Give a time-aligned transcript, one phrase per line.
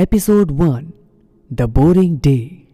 [0.00, 0.92] Episode one
[1.52, 2.66] the boring day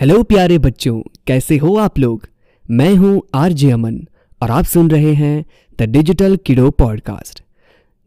[0.00, 2.26] hello प्यारे बच्चों, कैसे हो आप लोग?
[2.70, 4.08] मैं हूँ आरजे अमन
[4.42, 5.44] और आप सुन रहे हैं
[5.78, 7.42] द डिजिटल किडो पॉडकास्ट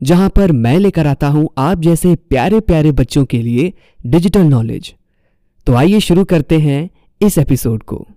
[0.04, 3.74] जहाँ पर मैं लेकर आता हूँ आप जैसे प्यारे प्यारे बच्चों के लिए
[4.06, 4.96] डिजिटल नॉलेज
[5.68, 6.90] तो आइए शुरू करते हैं
[7.22, 8.08] इस एपिसोड को।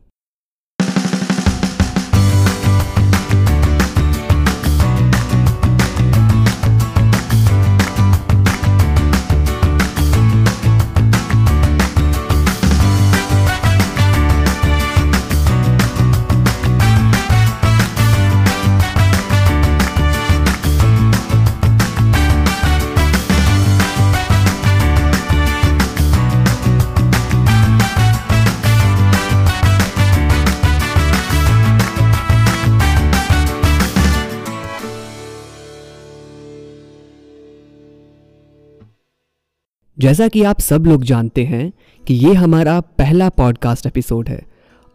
[40.04, 41.72] जैसा कि आप सब लोग जानते हैं
[42.06, 44.42] कि ये हमारा पहला पॉडकास्ट एपिसोड है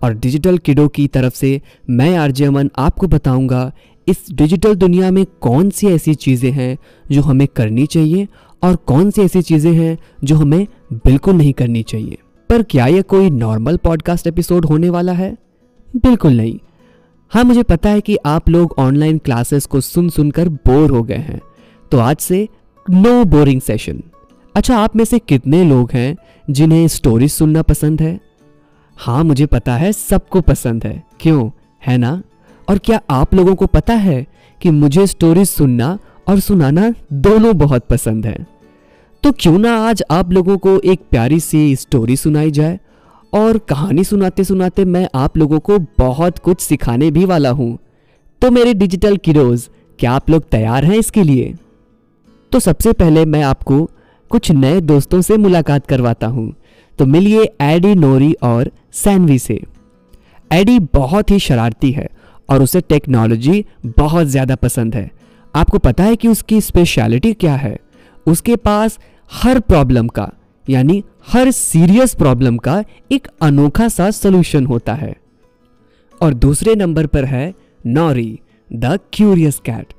[0.04, 3.72] और डिजिटल किडो की तरफ़ से मैं आरजे अमन आपको बताऊँगा
[4.08, 6.78] इस डिजिटल दुनिया में कौन सी ऐसी चीज़ें हैं
[7.12, 8.28] जो हमें करनी चाहिए
[8.64, 12.18] और कौन सी ऐसी चीज़ें हैं जो हमें बिल्कुल नहीं करनी चाहिए।
[12.50, 15.38] पर क्या यह कोई नॉर्मल पॉडकास्ट एपिसोड होने वाला है?
[15.96, 16.60] बिल्कुल नहीं।
[17.30, 21.26] हाँ मुझे पता है कि आप लोग ऑनलाइन क्लासेस को सुन सुनकर बोर हो गए
[21.30, 21.42] हैं।
[21.92, 22.48] तो आज से
[22.90, 24.04] नो बोरिंग सेशन
[24.56, 26.16] अच्छा आप में से कितने लोग हैं
[26.50, 28.20] जिन्हें स्टोरी सुनना पसंद है?
[28.98, 31.50] हाँ मुझे पता है, सबको पसंद है। क्यों?
[31.88, 32.24] है ना?
[32.70, 34.28] और क्या आप लोगों को पता है
[34.62, 38.48] कि मुझे स्टोरी सुनना और सुनाना दोनों बहुत पसंद है?
[39.24, 42.80] तो क्यों ना आज आप लोगों को एक प्यारी सी स्टोरी सुनाई जाए?
[43.34, 47.78] और कहानी सुनाते सुनाते मैं आप लोगों को बहुत कुछ सिखाने भी वाला हूँ।
[48.42, 51.56] तो मेरे डिजिटल किरोज, क्या आप लोग तैयार हैं इसके लिए?
[52.52, 53.90] तो सबसे पहले मैं आपको
[54.32, 56.54] कुछ नए दोस्तों से मुलाकात करवाता हूँ।
[57.00, 59.62] तो मिलिए एडी, नोरी और सैनवी से।
[60.52, 62.08] एडी बहुत ही शरारती है
[62.50, 63.64] और उसे टेक्नोलॉजी
[63.98, 65.10] बहुत ज़्यादा पसंद है।
[65.54, 67.76] आपको पता है कि उसकी स्पेशलिटी क्या है?
[68.28, 69.00] उसके पास
[69.32, 70.30] हर प्रॉब्लम का,
[70.68, 75.16] यानी हर सीरियस प्रॉब्लम का एक अनोखा सा सलूशन होता है।
[76.22, 77.54] और दूसरे नंबर पर है
[77.88, 78.40] Nauri,
[78.70, 79.94] the curious cat.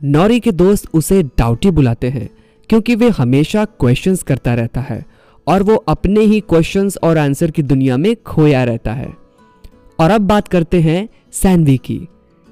[0.00, 2.28] Nauri के दोस्त उसे डाउटी बुलाते हैं।
[2.68, 5.04] क्योंकि वे हमेशा क्वेश्चंस करता रहता है
[5.46, 9.12] और वो अपने ही क्वेश्चंस और आंसर की दुनिया में खोया रहता है।
[10.00, 12.00] और अब बात करते हैं सैनवी की,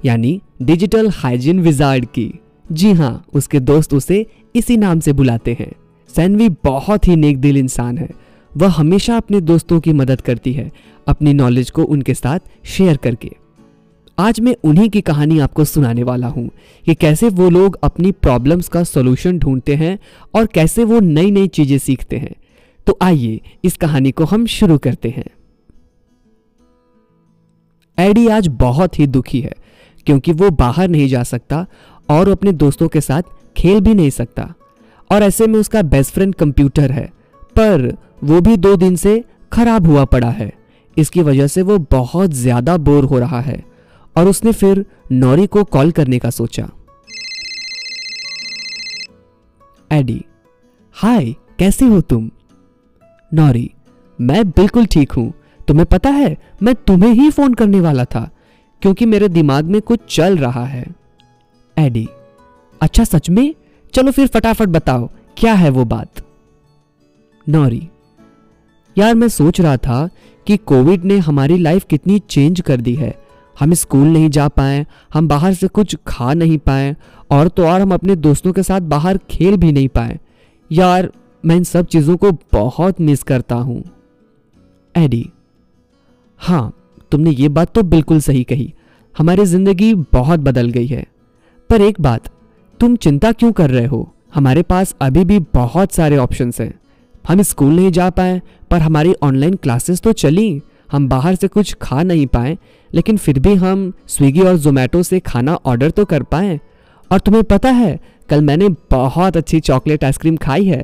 [0.04, 2.32] यानी डिजिटल हाइजीन विजार्ड की।
[2.72, 5.72] जी हाँ उसके दोस्त उसे इसी नाम से बुलाते हैं।
[6.16, 8.08] सैनवी बहुत ही नेक दिल इंसान है।
[8.56, 10.72] वह हमेशा अपने दोस्तों की मदद करती है,
[11.06, 13.30] अपनी नॉलेज को उनके साथ शेयर करके।
[14.18, 16.48] आज मैं उन्हीं की कहानी आपको सुनाने वाला हूँ,
[16.86, 19.98] कि कैसे वो लोग अपनी प्रॉब्लम्स का सोल्यूशन ढूंढते हैं
[20.34, 22.34] और कैसे वो नई नई चीज़ें सीखते हैं।
[22.86, 25.24] तो आइए, इस कहानी को हम शुरू करते हैं।
[27.98, 29.52] एडी आज बहुत ही दुखी है,
[30.06, 31.64] क्योंकि वो बाहर नहीं जा सकता
[32.08, 33.22] और अपने दोस्तों के साथ
[33.56, 34.52] खेल भी नहीं सकता।
[35.10, 37.06] और ऐसे में उसका बेस्ट फ्रेंड कंप्यूटर है,
[37.56, 37.92] पर
[38.24, 39.22] वो भी दो दिन से
[39.52, 40.52] खराब हुआ पड़ा है।
[40.96, 43.64] इसकी वजह से वो बहुत ज़्यादा बोर हो रहा है।
[44.16, 46.68] और उसने फिर नौरी को कॉल करने का सोचा।
[49.90, 50.24] एडी
[50.96, 52.30] हाय कैसे हो तुम?
[53.32, 53.70] नौरी,
[54.18, 55.32] मैं बिल्कुल ठीक हूँ।
[55.68, 58.28] तुम्हें पता है, मैं तुम्हें ही फ़ोन करने वाला था,
[58.82, 60.84] क्योंकि मेरे दिमाग में कुछ चल रहा है।
[61.76, 62.06] एडी
[62.80, 63.54] अच्छा सच में?
[63.94, 66.22] चलो फिर फटाफट बताओ, क्या है वो बात?
[67.46, 67.88] नौरी,
[68.96, 70.08] यार मैं सोच रहा था
[70.46, 73.14] कि कोविड ने हमारी लाइफ कितनी चेंज कर दी है
[73.60, 76.94] हम स्कूल नहीं जा पाए, हम बाहर से कुछ खा नहीं पाए,
[77.30, 80.18] और तो और हम अपने दोस्तों के साथ बाहर खेल भी नहीं पाए।
[80.70, 81.10] यार,
[81.44, 83.82] मैं इन सब चीज़ों को बहुत मिस करता हूँ।
[84.94, 85.30] एडी
[86.40, 86.72] हाँ
[87.12, 88.72] तुमने ये बात तो बिल्कुल सही कही।
[89.16, 91.06] हमारी ज़िंदगी बहुत बदल गई है।
[91.70, 92.28] पर एक बात,
[92.80, 94.12] तुम चिंता क्यों कर रहे हो?
[94.34, 96.72] हमारे पास अभी भी बहुत सारे ऑप्शंस हैं।
[97.28, 98.40] हम स्कूल नहीं जा पाए,
[98.70, 100.60] पर हमारी ऑनलाइन क्लासेस तो चली।
[100.90, 102.56] हम बाहर से कुछ खा नहीं पाए,
[102.90, 106.58] लेकिन फिर भी हम स्विगी और जोमेटो से खाना ऑर्डर तो कर पाए।
[107.10, 107.98] और तुम्हें पता है,
[108.28, 110.80] कल मैंने बहुत अच्छी चॉकलेट आइसक्रीम खाई है।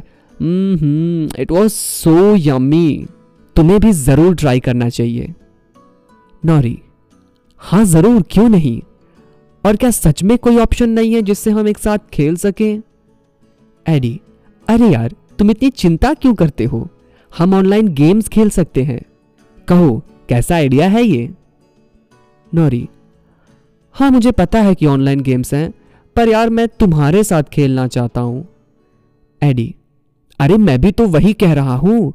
[1.39, 3.07] इट वॉज़ सो यम्मी
[3.57, 5.33] तुम्हें भी ज़रूर ट्राई करना चाहिए।
[6.43, 6.79] नौरी
[7.61, 8.81] हाँ ज़रूर, क्यों नहीं?
[9.65, 12.83] और क्या सच में कोई ऑप्शन नहीं है जिससे हम एक साथ खेल सकें?
[13.87, 14.21] एडी
[14.67, 16.89] अरे यार, तुम इतनी चिंता क्यों करते हो?
[17.33, 19.01] हम ऑनलाइन गेम्स खेल सकते हैं।
[19.69, 21.31] कहो, कैसा आइडिया है ये?
[22.55, 22.89] नौरी
[23.95, 25.73] हाँ मुझे पता है कि ऑनलाइन गेम्स हैं,
[26.17, 28.47] पर यार मैं तुम्हारे साथ खेलना चाहता हूँ।
[29.43, 29.75] एडी
[30.41, 32.13] अरे मैं भी तो वही कह रहा हूँ।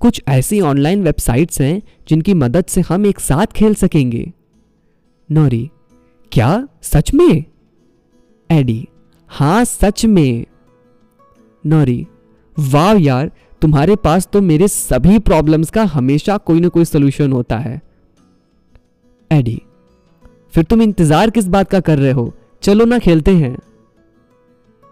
[0.00, 4.32] कुछ ऐसी ऑनलाइन वेबसाइट्स हैं, जिनकी मदद से हम एक साथ खेल सकेंगे।
[5.30, 5.70] नौरी,
[6.32, 6.68] क्या?
[6.82, 7.44] सच में?
[8.50, 8.88] एडी
[9.30, 10.44] हाँ सच में।
[11.66, 12.06] नौरी,
[12.56, 13.30] वाह यार
[13.62, 17.80] तुम्हारे पास तो मेरे सभी प्रॉब्लम्स का हमेशा कोई ना कोई सोल्यूशन होता है।
[19.30, 19.60] एडी
[20.54, 22.32] फिर तुम इंतज़ार किस बात का कर रहे हो?
[22.62, 23.56] चलो ना खेलते हैं।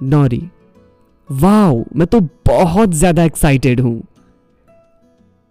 [0.00, 0.42] नौरी
[1.30, 4.02] वाओ, मैं तो बहुत ज़्यादा एक्साइटेड हूँ।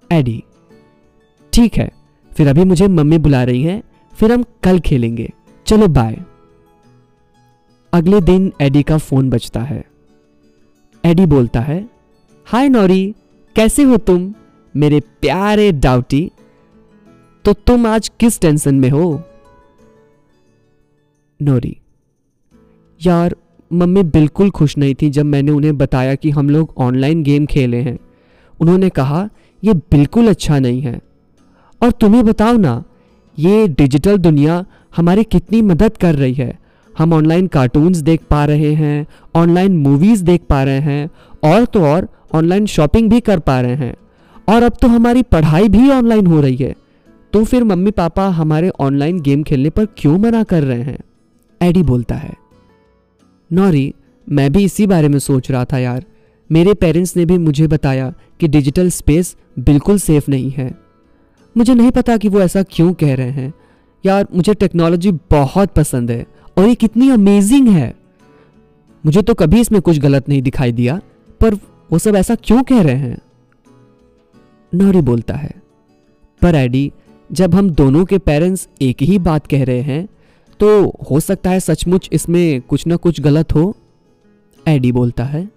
[0.10, 0.44] एडी
[1.54, 1.90] ठीक है,
[2.32, 3.82] फिर अभी मुझे मम्मी बुला रही हैं,
[4.14, 5.32] फिर हम कल खेलेंगे।
[5.68, 6.18] चलो बाय
[7.94, 9.84] अगले दिन एडी का फ़ोन बजता है।
[11.04, 11.84] एडी बोलता है
[12.48, 13.14] हाय नौरी,
[13.56, 14.34] कैसे हो तुम?
[14.76, 16.32] मेरे प्यारे डाउटी
[17.46, 19.24] तो तुम आज किस टेंशन में हो?
[21.42, 21.78] नौरी,
[23.06, 23.36] यार,
[23.74, 27.78] मम्मी बिल्कुल खुश नहीं थी जब मैंने उन्हें बताया कि हम लोग ऑनलाइन गेम खेले
[27.78, 27.98] हैं।
[28.62, 29.30] उन्होंने कहा
[29.64, 31.00] यह बिल्कुल अच्छा नहीं है।
[31.84, 32.84] और तुम्हें बताओ ना,
[33.40, 34.66] ये डिजिटल दुनिया
[34.96, 36.60] हमारी कितनी मदद कर रही है।
[36.98, 41.10] हम ऑनलाइन कार्टून्स देख पा रहे हैं ऑनलाइन मूवीज़ देख पा रहे हैं
[41.44, 43.96] और तो और ऑनलाइन शॉपिंग भी कर पा रहे हैं।
[44.50, 46.76] और अब तो हमारी पढ़ाई भी ऑनलाइन हो रही है।
[47.34, 50.98] तो फिर मम्मी पापा हमारे ऑनलाइन गेम खेलने पर क्यों मना कर रहे हैं?
[51.62, 52.34] एडी बोलता है।
[53.54, 53.94] नौरी,
[54.32, 56.06] मैं भी इसी बारे में सोच रहा था यार।
[56.52, 60.78] मेरे पेरेंट्स ने भी मुझे बताया कि डिजिटल स्पेस बिल्कुल सेफ़ नहीं है।
[61.58, 63.54] मुझे नहीं पता कि वो ऐसा क्यों कह रहे हैं।
[64.06, 66.26] यार, मुझे टेक्नोलॉजी बहुत पसंद है।
[66.58, 67.94] और ये कितनी अमेजिंग है।
[69.04, 71.00] मुझे तो कभी इसमें कुछ गलत नहीं दिखाई दिया,
[71.42, 71.56] पर
[71.90, 73.18] वो सब ऐसा क्यों कह रहे हैं?
[74.74, 75.54] नौरी बोलता है,
[76.42, 76.92] पर एडी,
[77.30, 80.08] जब हम दोनों के पेरेंट्स एक ही बात कह रहे हैं
[80.60, 80.68] तो
[81.10, 83.76] हो सकता है सचमुच इसमें कुछ ना कुछ गलत हो?
[84.66, 85.48] एडी बोलता है,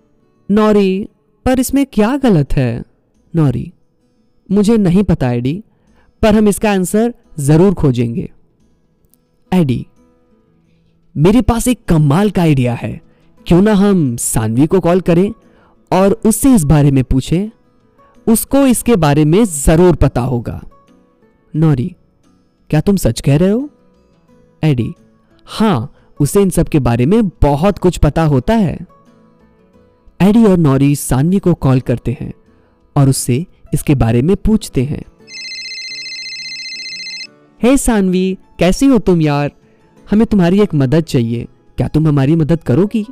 [0.48, 1.08] नौरी,
[1.46, 2.82] पर इसमें क्या गलत है?
[3.34, 3.72] नौरी,
[4.48, 5.62] मुझे नहीं पता एडी,
[6.22, 8.28] पर हम इसका आंसर ज़रूर खोजेंगे।
[9.52, 9.86] एडी
[11.18, 13.00] मेरे पास एक कमाल का आइडिया है।
[13.46, 15.32] क्यों ना हम सानवी को कॉल करें
[15.92, 17.50] और उससे इस बारे में पूछें?
[18.26, 20.62] उसको इसके बारे में ज़रूर पता होगा।
[21.56, 21.94] नौरी,
[22.70, 23.70] क्या तुम सच कह रहे हो?
[24.64, 24.94] एडी
[25.46, 28.78] हाँ उसे इन सब के बारे में बहुत कुछ पता होता है।
[30.22, 32.32] एडी और नौरी सानवी को कॉल करते हैं
[32.96, 35.02] और उससे इसके बारे में पूछते हैं।
[37.62, 39.50] हे hey सानवी, कैसी हो तुम यार?
[40.08, 41.46] हमें तुम्हारी एक मदद चाहिए।
[41.78, 43.04] क्या तुम हमारी मदद करोगी?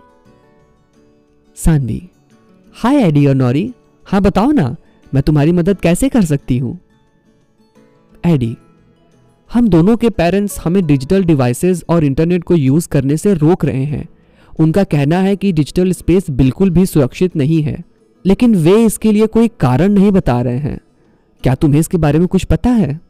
[1.56, 2.02] सानवी,
[2.75, 3.72] हाय, एडी और नौरी।
[4.06, 4.75] हाँ बताओ ना,
[5.12, 6.78] मैं तुम्हारी मदद कैसे कर सकती हूँ?
[8.25, 8.56] एडी,
[9.50, 13.84] हम दोनों के पेरेंट्स हमें डिजिटल डिवाइसेस और इंटरनेट को यूज़ करने से रोक रहे
[13.84, 14.06] हैं।
[14.58, 17.82] उनका कहना है कि डिजिटल स्पेस बिल्कुल भी सुरक्षित नहीं है,
[18.25, 20.78] लेकिन वे इसके लिए कोई कारण नहीं बता रहे हैं।
[21.44, 23.00] क्या तुम्हें इसके बारे में कुछ पता है?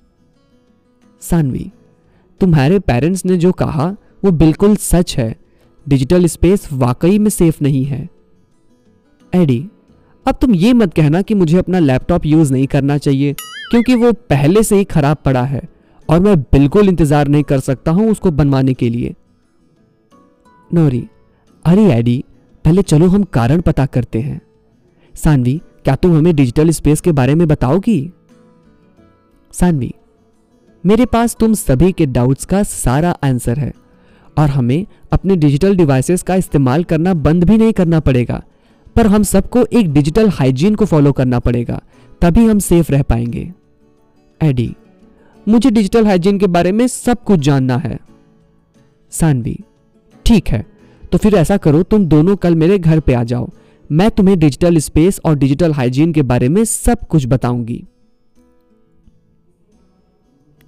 [1.23, 1.71] सानवी
[2.41, 3.87] तुम्हारे पेरेंट्स ने जो कहा,
[4.25, 5.35] वो बिल्कुल सच है।
[5.87, 8.09] डिजिटल स्पेस वाकई में सेफ़ नहीं है।
[9.33, 9.59] एडी
[10.27, 13.33] अब तुम ये मत कहना कि मुझे अपना लैपटॉप यूज़ नहीं करना चाहिए,
[13.71, 15.63] क्योंकि वो पहले से ही खराब पड़ा है
[16.09, 19.15] और मैं बिल्कुल इंतज़ार नहीं कर सकता हूँ उसको बनवाने के लिए।
[20.71, 21.07] नौरी,
[21.65, 22.25] अरे एडी
[22.65, 24.41] पहले चलो हम कारण पता करते हैं।
[25.15, 28.11] सानवी, क्या तुम हमें डिजिटल स्पेस के बारे में बताओगी?
[29.55, 29.95] सानवी
[30.87, 33.73] मेरे पास तुम सभी के डाउट्स का सारा आंसर है।
[34.37, 38.43] और हमें अपने डिजिटल डिवाइसेस का इस्तेमाल करना बंद भी नहीं करना पड़ेगा,
[38.97, 41.81] पर हम सबको एक डिजिटल हाइजीन को फॉलो करना पड़ेगा,
[42.23, 43.51] तभी हम सेफ़ रह पाएँगे।
[44.41, 44.75] एडी
[45.47, 47.99] मुझे डिजिटल हाइजीन के बारे में सब कुछ जानना है।
[49.13, 49.59] सानवी
[50.27, 50.65] ठीक है
[51.13, 53.51] तो फिर ऐसा करो, तुम दोनों कल मेरे घर पे आ जाओ।
[53.91, 57.83] मैं तुम्हें डिजिटल स्पेस और डिजिटल हाइजीन के बारे में सब कुछ बताऊँगी।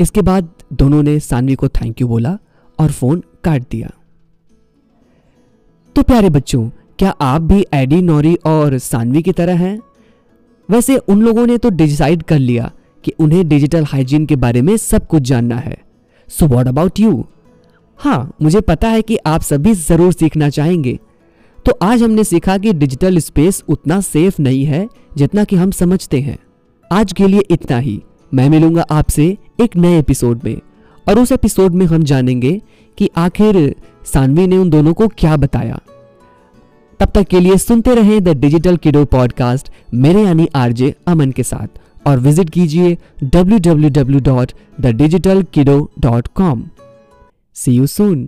[0.01, 2.39] इसके बाद दोनों ने सानवी को थैंक यू बोला
[2.79, 3.91] और फ़ोन काट दिया।
[5.97, 9.79] तो प्यारे बच्चों, क्या आप भी एडी नौरी और सानवी की तरह हैं?
[10.69, 12.71] वैसे उन लोगों ने तो डिसाइड कर लिया
[13.05, 15.77] कि उन्हें डिजिटल हाइजीन के बारे में सब कुछ जानना है।
[16.29, 17.25] सो वॉट अबाउट यू
[18.01, 20.99] हाँ मुझे पता है कि आप सभी ज़रूर सीखना चाहेंगे।
[21.67, 26.21] तो आज हमने सीखा कि डिजिटल स्पेस उतना सेफ़ नहीं है जितना कि हम समझते
[26.21, 26.39] हैं।
[26.91, 28.01] आज के लिए इतना ही।
[28.35, 30.61] मैं मिलूँगा आपसे एक नए एपिसोड में।
[31.09, 32.63] और उस एपिसोड में हम जानेंगे
[32.99, 33.75] कि आखिर
[34.13, 35.81] सानवी ने उन दोनों को क्या बताया।
[37.01, 41.43] तब तक के लिए सुनते रहें द डिजिटल किडो पॉडकास्ट मेरे यानी आरजे अमन के
[41.43, 41.69] साथ।
[42.07, 46.65] और विज़िट कीजिए W W W dot the digital kiddo dot com
[47.55, 48.27] see you soon.